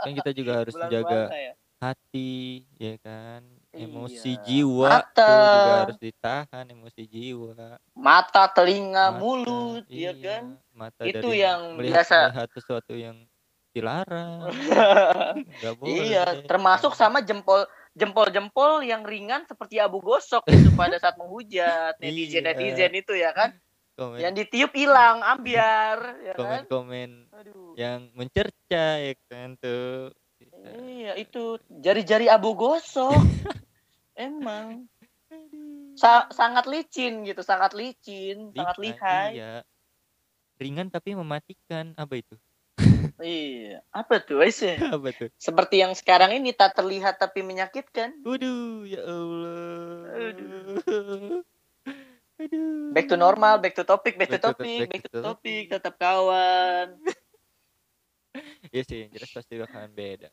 [0.00, 1.52] kan kita juga harus bulan jaga puasa ya.
[1.76, 2.32] hati
[2.74, 4.42] ya kan emosi Iya.
[4.42, 5.28] jiwa Mata.
[5.28, 10.44] tuh juga harus ditahan emosi jiwa Mata, telinga, Mata, mulut, iya, ya kan?
[10.72, 13.16] mata Itu dari yang melihat, biasa- melihat sesuatu yang
[13.76, 14.48] dilarang.
[15.80, 16.08] Boleh.
[16.08, 22.44] Iya, termasuk sama jempol jempol-jempol yang ringan seperti abu gosok gitu pada saat menghujat netizen
[22.44, 22.52] Iya.
[22.52, 23.56] netizen itu ya kan?
[23.96, 24.20] Komen.
[24.20, 26.64] Yang ditiup hilang ambiar ya kan?
[26.68, 27.72] Komen-komen aduh.
[27.76, 30.12] yang mencerca ya kan tuh.
[30.76, 33.16] Iya itu jari-jari abu gosok.
[34.16, 34.84] Emang.
[35.96, 39.28] Sa- sangat licin gitu sangat licin sangat Lihai, lihai.
[39.32, 39.54] iya.
[40.56, 42.36] Ringan tapi mematikan apa itu
[43.18, 44.60] iya apa tuh Wes?
[44.92, 51.40] apa tuh seperti yang sekarang ini tak terlihat tapi menyakitkan waduh ya Allah Aduh.
[52.36, 55.10] aduh back to normal back to topic back to Back to- topic back back to
[55.10, 55.62] to topic.
[55.68, 56.88] tetap kawan
[58.68, 60.28] Iya sih, yang jelas pasti bakalan beda.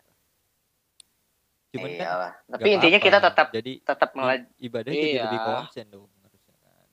[1.72, 2.34] Cuman kan Iyalah.
[2.52, 3.30] tapi intinya kita apa-apa.
[3.32, 5.24] tetap jadi tetap melaj ibadah jadi Iya.
[5.24, 6.88] lebih konsen dong harusnya kan.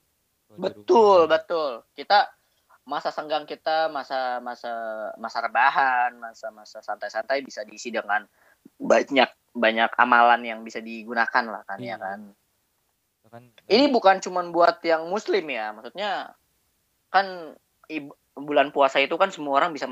[0.55, 2.31] Betul betul kita
[2.85, 4.71] masa senggang kita masa masa
[5.21, 8.25] masa rebahan masa masa santai-santai bisa diisi dengan
[8.81, 11.97] banyak banyak amalan yang bisa digunakan lah kan ya Iya.
[11.97, 12.19] kan
[13.31, 16.35] Kan, ini bukan cuman buat yang muslim ya maksudnya
[17.07, 17.55] kan
[18.35, 19.87] bulan puasa itu kan semua orang bisa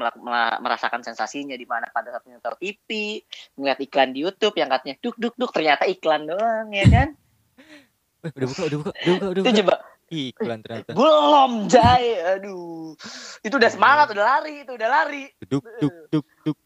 [0.60, 3.22] merasakan sensasinya di mana pada saat nonton TV
[3.56, 7.08] ngeliat iklan di YouTube yang katanya duk duk duk ternyata iklan doang ya kan
[8.36, 9.60] udah buka, udah buka, udah buka, udah itu buka.
[9.64, 9.76] coba
[10.10, 10.92] Iklan ternyata.
[10.98, 12.94] belum jay aduh.
[13.46, 15.30] Itu udah semangat udah lari itu udah lari.
[15.46, 16.58] Duk, duk, duk, duk.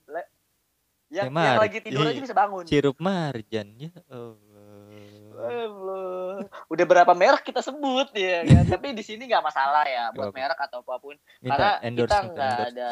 [1.13, 1.61] yang, Kayak yang Marit.
[1.61, 2.63] lagi tidur aja bisa bangun.
[2.65, 4.41] Sirup marjan ya Allah.
[5.33, 6.45] Allah.
[6.69, 8.65] udah berapa merek kita sebut ya kan?
[8.65, 11.15] Tapi di sini nggak masalah ya buat merek atau apa pun.
[11.43, 12.91] Minta karena endorse, kita nggak ada.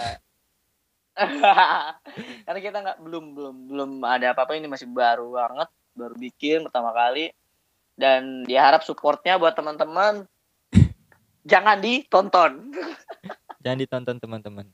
[2.47, 4.55] Karena kita nggak belum belum belum ada apa-apa.
[4.55, 7.33] Ini masih baru banget baru bikin pertama kali.
[7.99, 10.25] Dan diharap supportnya buat teman-teman
[11.45, 12.51] jangan ditonton
[13.63, 14.67] Jangan ditonton teman-teman.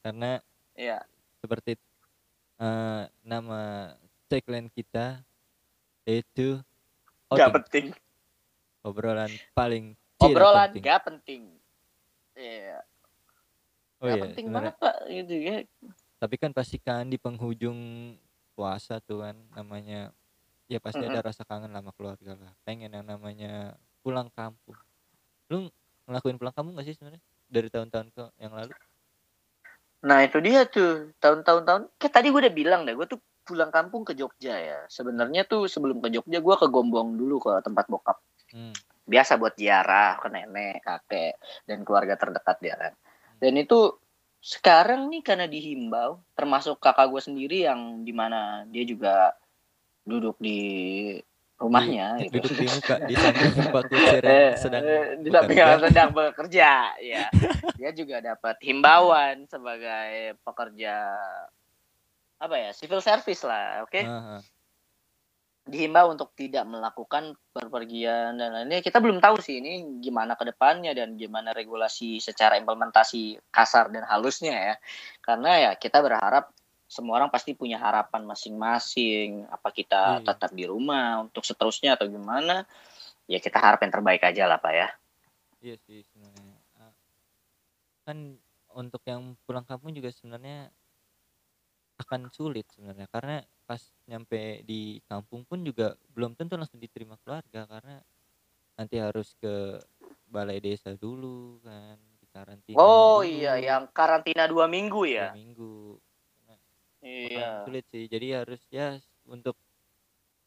[0.00, 0.38] Karena
[0.74, 1.02] ya
[1.40, 1.76] seperti
[2.58, 3.92] eh, nama
[4.26, 5.20] tagline kita
[6.04, 6.60] yaitu
[7.32, 7.86] nggak outing, penting
[8.84, 10.82] obrolan paling obrolan penting.
[10.82, 11.42] nggak penting
[12.34, 12.82] Iya,
[14.02, 14.72] Oh nggak iya, penting sebenarnya.
[14.72, 15.56] banget pak gitu ya
[16.18, 17.78] Tapi kan pasti kan di penghujung
[18.54, 20.10] puasa tuh kan namanya
[20.66, 21.12] ya pasti Mm-mm.
[21.14, 22.52] ada rasa kangen sama keluarga lah.
[22.64, 24.76] Pengen yang namanya pulang kampung.
[25.52, 25.68] Lu
[26.04, 28.72] ngelakuin pulang kampung gak sih sebenarnya dari tahun-tahun ke yang lalu?
[30.04, 31.82] Nah itu dia tuh tahun-tahun tahun.
[31.96, 34.78] Kayak tadi gue udah bilang deh, gue tuh pulang kampung ke Jogja ya.
[34.88, 38.20] Sebenarnya tuh sebelum ke Jogja gue ke Gombong dulu ke tempat bokap.
[38.52, 38.76] Hmm.
[39.04, 41.36] Biasa buat ziarah ke nenek, kakek,
[41.68, 42.92] dan keluarga terdekat dia kan.
[43.40, 43.96] Dan itu
[44.44, 49.32] sekarang nih karena dihimbau, termasuk kakak gue sendiri yang di mana dia juga
[50.04, 50.60] duduk di
[51.64, 52.44] rumahnya Di- gitu.
[52.44, 55.40] duduk di muka di samping Pak Kusir yang Eh, sedang eh, di bekerja.
[55.40, 56.70] samping yang sedang bekerja
[57.12, 57.24] ya
[57.74, 60.94] dia juga dapat himbauan sebagai pekerja
[62.36, 64.40] apa ya civil service lah oke Ah, ah.
[65.64, 70.92] dihimbau untuk tidak melakukan perpergian dan lainnya kita belum tahu sih ini gimana ke depannya
[70.92, 74.74] dan gimana regulasi secara implementasi kasar dan halusnya ya
[75.18, 76.52] karena ya kita berharap
[76.88, 80.24] semua orang pasti punya harapan masing-masing apa kita Iya.
[80.24, 82.64] tetap di rumah untuk seterusnya atau gimana
[83.28, 84.88] ya kita harap yang terbaik aja lah pak ya
[85.64, 86.56] Iya sih sebenarnya.
[86.78, 86.94] Ah,
[88.06, 88.18] Kan
[88.74, 90.72] untuk yang pulang kampung juga sebenarnya
[92.02, 93.36] akan sulit sebenarnya karena
[93.68, 97.96] pas nyampe di kampung pun juga belum tentu langsung diterima keluarga karena
[98.78, 99.54] nanti harus ke
[100.34, 105.28] balai desa dulu kan di karantina Oh dulu iya, yang karantina dua minggu dua ya.
[105.36, 105.53] minggu
[107.34, 107.64] Bakalan Iya.
[107.64, 109.58] sulit sih jadi harus ya untuk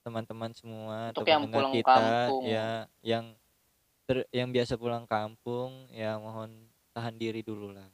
[0.01, 2.41] teman-teman semua Untuk yang pulang kita kampung.
[2.43, 2.67] ya
[3.01, 3.25] yang
[4.03, 6.49] ter- yang biasa pulang kampung ya mohon
[6.91, 7.87] tahan diri dulu lah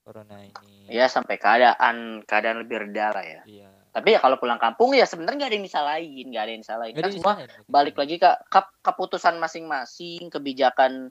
[0.00, 3.42] corona ini Ya sampai keadaan keadaan lebih reda lah ya.
[3.44, 6.62] iya Tapi ya kalau pulang kampung ya sebenarnya nggak ada yang disalahin, nggak ada yang
[6.62, 6.94] disalahin.
[6.94, 7.34] Kan semua
[7.66, 11.10] balik lagi ke ke- keputusan masing-masing, kebijakan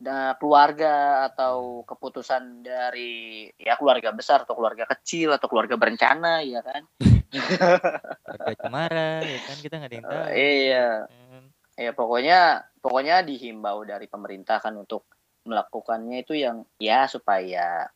[0.00, 6.64] da- keluarga atau keputusan dari ya keluarga besar atau keluarga kecil atau keluarga berencana ya
[6.64, 6.88] kan.
[8.26, 10.88] Warga cemara ya kan kita nggak ada yang tahu iya.
[11.04, 11.42] kan.
[11.76, 12.40] Ya pokoknya
[12.80, 15.04] pokoknya dihimbau dari pemerintah kan untuk
[15.44, 17.88] melakukannya itu yang ya supaya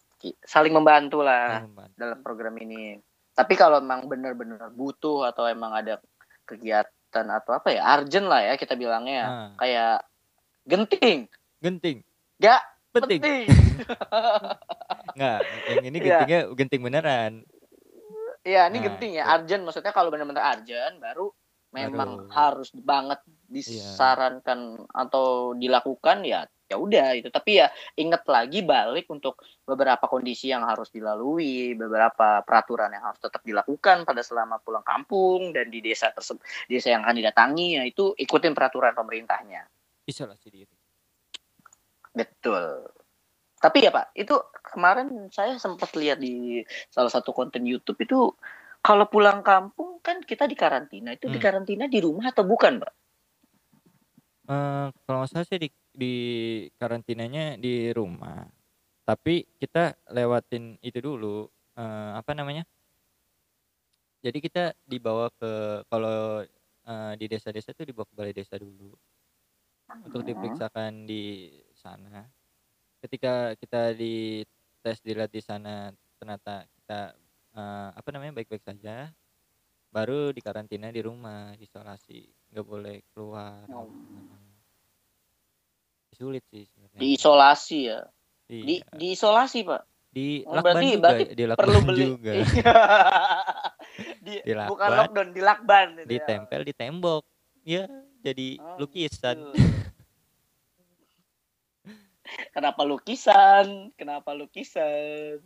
[0.45, 1.97] saling membantu lah membantu.
[1.97, 3.01] dalam program ini.
[3.35, 5.99] Tapi kalau emang benar-benar butuh atau emang ada
[6.47, 9.27] kegiatan atau apa ya urgent lah ya kita bilangnya ya.
[9.27, 9.51] Ah.
[9.59, 9.97] kayak
[10.65, 11.29] genting
[11.65, 12.05] genting
[12.37, 12.61] gak
[12.93, 13.47] penting penting
[15.17, 16.05] nggak yang ini Iya.
[16.05, 17.33] gentingnya genting beneran
[18.45, 19.25] Iya, ini Nah, genting ya.
[19.25, 19.33] itu.
[19.41, 21.33] Urgent maksudnya kalau benar-benar urgent baru
[21.73, 22.29] memang Baru.
[22.29, 27.29] harus banget disarankan atau dilakukan ya ya udah itu.
[27.29, 33.17] Tapi ya ingat lagi balik untuk beberapa kondisi yang harus dilalui, beberapa peraturan yang harus
[33.17, 37.83] tetap dilakukan pada selama pulang kampung dan di desa tersebut desa yang akan didatangi ya
[37.85, 39.65] itu ikutin peraturan pemerintahnya.
[40.05, 40.74] isolasi diri
[42.15, 42.65] Betul.
[43.63, 44.35] Tapi ya Pak, itu
[44.73, 46.61] kemarin saya sempat lihat di
[46.93, 48.19] salah satu konten YouTube itu
[48.85, 51.45] kalau pulang kampung kan kita di karantina itu di Hmm.
[51.45, 52.93] karantina di rumah atau bukan Pak?
[54.45, 56.15] Eh, kalau salah sih di, di
[56.77, 58.45] karantinanya di rumah
[59.09, 61.49] tapi kita lewatin itu dulu
[61.81, 62.65] eh, apa namanya
[64.21, 65.53] jadi kita dibawa ke
[65.89, 66.45] kalau
[66.85, 68.93] eh, di desa-desa itu dibawa ke balai desa dulu
[70.05, 70.29] untuk Hmm.
[70.29, 71.49] diperiksakan di
[71.85, 72.25] sana
[72.99, 74.41] ketika kita di
[74.81, 77.13] tes dilihat di sana ternyata kita
[77.53, 79.13] eh, apa namanya baik-baik saja
[79.91, 83.87] baru dikarantina di rumah isolasi nggak boleh keluar Oh.
[86.11, 88.01] sulit sih sebenarnya Diisolasi ya.
[88.45, 88.87] Di iya.
[88.93, 89.83] diisolasi Pak.
[90.09, 92.05] di Oh, lakban berarti- juga berarti di lakban Perlu beli.
[92.07, 92.33] juga
[94.25, 96.07] di, Di bukan lakban, lockdown, di lakban gitu ya.
[96.09, 97.23] ditempel di tembok
[97.63, 97.83] ya
[98.21, 99.74] jadi Oh, lukisan gitu.
[102.55, 103.91] Kenapa lukisan?
[103.99, 105.43] Kenapa lukisan?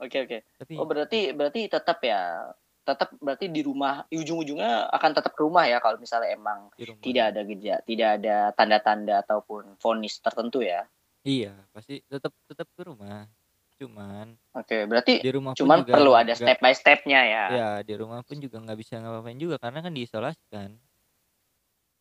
[0.00, 0.38] Oke oke.
[0.56, 5.68] tapi Oh berarti berarti tetap ya tetap berarti di rumah ujung-ujungnya akan tetap ke rumah
[5.68, 6.72] ya kalau misalnya emang
[7.04, 10.88] tidak ada gejala tidak ada tanda-tanda ataupun vonis tertentu ya.
[11.22, 13.28] iya pasti tetap tetap ke rumah
[13.76, 17.44] cuman Oke berarti di rumah cuman juga perlu ada step by stepnya ya.
[17.52, 20.72] ya di rumah pun juga nggak bisa ngapain juga karena kan diisolasi kan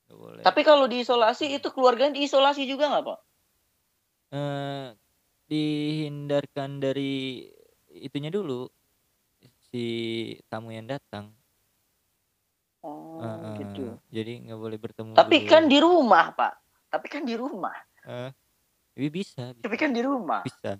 [0.10, 3.20] boleh Tapi kalau diisolasi itu keluarganya diisolasi juga nggak pak?
[4.30, 4.88] Eh
[5.46, 7.50] dihindarkan dari
[7.92, 8.70] itunya dulu
[9.66, 9.86] si
[10.46, 11.34] tamu yang datang
[12.80, 14.00] Oh eh, gitu.
[14.08, 15.50] jadi nggak boleh bertemu Tapi dulu.
[15.50, 16.54] kan di rumah pak.
[16.88, 17.76] Tapi kan di rumah.
[18.02, 18.32] Eh,
[18.90, 20.42] tapi bisa bisa, Tapi kan di rumah.
[20.42, 20.80] bisa.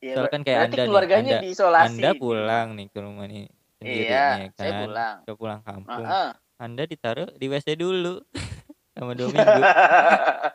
[0.00, 1.88] Ya, Misalkan ber- kayak berarti Anda nih, keluarganya Anda- diisolasi.
[1.92, 3.44] anda pulang nih ke rumah nih
[3.76, 5.16] sendiri Iya, nih saya kan pulang.
[5.20, 6.28] ke pulang kampung Heeh.
[6.56, 8.14] anda ditaruh di WC dulu
[8.94, 9.60] sama dua minggu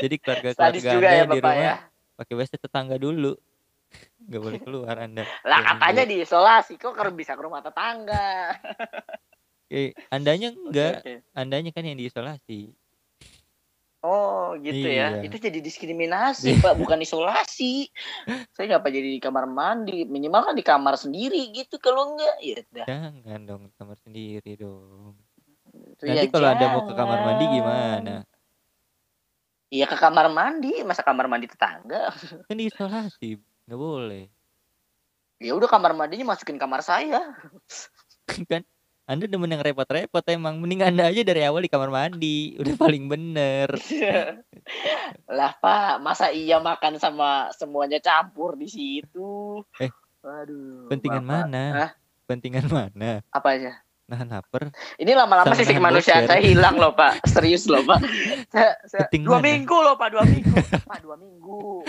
[0.00, 1.74] jadi keluarga keluarga juga anda ya di bapak rumah ya.
[2.14, 3.32] pakai WC tetangga dulu
[4.24, 6.12] nggak boleh keluar anda Lah katanya minggu.
[6.24, 8.58] diisolasi kok bisa ke rumah tetangga.
[9.70, 11.14] eh, andanya Oke, enggak oke.
[11.32, 12.74] andanya kan yang diisolasi
[14.04, 15.16] Oh gitu ya.
[15.16, 15.24] Iya.
[15.24, 17.88] Itu jadi diskriminasi pak, bukan isolasi.
[18.52, 20.04] Saya ngapa jadi di kamar mandi?
[20.04, 21.80] Minimal kan di kamar sendiri gitu.
[21.80, 22.84] Kalau enggak ya udah.
[22.84, 25.16] jangan dong kamar sendiri dong
[25.96, 27.56] Itu nanti ya kalau anda mau ke kamar mandi jangan.
[27.56, 28.14] gimana
[29.74, 32.14] Iya ke kamar mandi, masa kamar mandi tetangga?
[32.46, 34.30] kan diisolasi nggak boleh
[35.42, 37.34] Ya udah kamar mandinya masukin kamar saya.
[38.50, 38.62] kan
[39.04, 43.04] anda demen yang repot-repot emang mending anda aja dari awal di kamar mandi udah paling
[43.04, 43.68] bener
[45.36, 49.60] lah pak, masa iya makan sama semuanya campur di situ?
[49.76, 49.92] Eh,
[50.24, 50.88] Waduh.
[50.88, 51.44] pentingan Bapak.
[51.44, 51.90] mana Hah?
[52.24, 53.83] pentingan mana Apa aja?
[54.04, 54.68] Nahan lapar
[55.00, 58.04] Ini lama-lama nahan manusia saya hilang loh pak, serius loh pak.
[58.52, 60.52] Saya, saya- dua minggu loh pak, dua minggu.
[60.84, 61.88] pak dua minggu.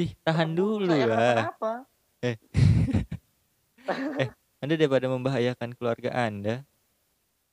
[0.00, 1.72] Ih tahan dulu saya lah kenapa-napa.
[4.60, 6.64] anda daripada membahayakan keluarga anda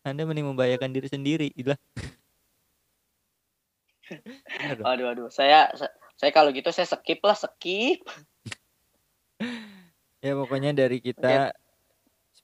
[0.08, 1.76] anda mending membahayakan diri sendiri ilah.
[4.88, 8.08] Aduh aduh, saya saya, saya kalau gitu saya skip lah skip.
[10.24, 11.52] ya pokoknya dari kita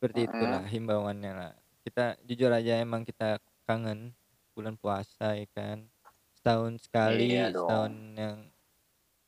[0.03, 4.11] seperti itulah himbauannya lah kita jujur aja emang kita kangen
[4.51, 5.87] bulan puasa ya kan
[6.35, 7.63] setahun sekali Iya dong.
[7.63, 8.37] setahun yang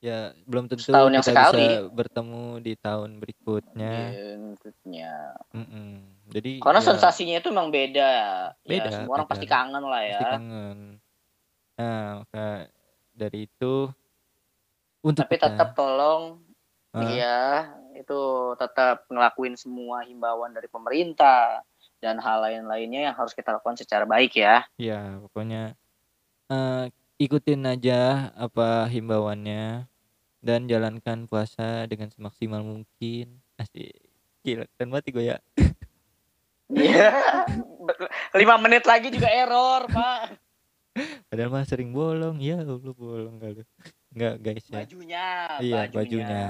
[0.04, 1.64] ya belum tentu Setahun yang kita sekali.
[1.64, 3.96] bisa bertemu di tahun berikutnya
[4.36, 5.16] Bentuknya.
[5.56, 5.90] Mm-mm.
[6.28, 8.12] jadi Karena ya, sensasinya itu memang beda.
[8.62, 9.34] Beda, ya, semua orang beda.
[9.34, 10.12] pasti kangen lah ya.
[10.14, 10.78] pasti kangen
[11.76, 12.48] nah maka
[13.12, 13.76] dari itu
[15.00, 16.44] untuk Tapi kita, tetap tolong
[16.96, 21.64] Iya, itu tetap ngelakuin semua himbauan dari pemerintah
[22.04, 24.68] dan hal lain-lainnya yang harus kita lakukan secara baik ya.
[24.78, 25.74] ya pokoknya
[26.52, 26.84] eh,
[27.18, 29.88] ikutin aja apa himbauannya
[30.46, 33.96] dan jalankan puasa dengan semaksimal mungkin asik
[34.46, 35.40] gila keren banget gue ya
[36.66, 37.14] Iya.
[38.34, 40.42] Lima menit lagi juga error, Pak.
[41.28, 43.68] padahal mah sering bolong ya Allah bolong kali
[44.16, 45.26] enggak guys ya Bajunya,
[45.60, 46.42] iya bajunya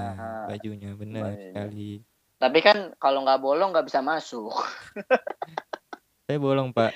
[0.46, 1.42] bajunya benar Bajunya.
[1.50, 1.90] sekali
[2.36, 4.52] Tapi kan kalau nggak bolong nggak bisa masuk.
[6.28, 6.92] Saya bolong, Pak.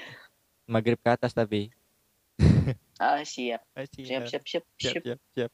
[0.69, 1.73] Maghrib ke atas tapi.
[3.01, 3.65] Ah, siap.
[3.73, 5.01] Ah, Siap, siap, siap, siap, siap.
[5.01, 5.51] siap, siap.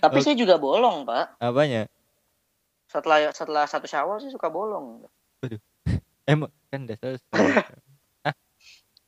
[0.00, 0.24] Tapi Oke.
[0.24, 1.36] saya juga bolong, Pak.
[1.36, 1.84] Apanya?
[2.88, 5.04] Setelah setelah satu Syawal sih suka bolong.
[6.24, 7.76] Emang kan udah selesai.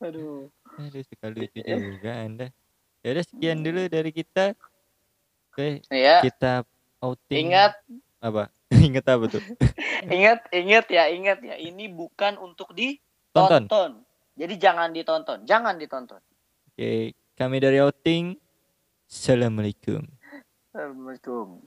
[0.04, 0.52] Aduh.
[0.76, 2.52] Aduh, suka lucu juga Anda.
[3.00, 4.52] Ya udah sekian dulu dari kita.
[5.50, 6.68] Oke, Ya, kita
[7.00, 7.48] outing.
[7.48, 7.72] ingat
[8.20, 8.52] apa?
[8.86, 9.42] ingat apa tuh?
[10.16, 11.56] ingat ingat ya, ingat ya.
[11.56, 13.66] Ini bukan untuk Tonton.
[13.66, 13.90] ditonton.
[14.36, 16.20] Jadi jangan ditonton, jangan ditonton.
[16.70, 18.36] Oke, kami dari outing.
[19.10, 20.04] Assalamualaikum.
[20.70, 21.60] Assalamualaikum.